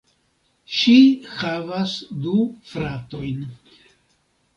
Ŝi 0.77 0.95
havas 1.41 1.93
du 2.23 2.33
fratojn. 2.71 3.45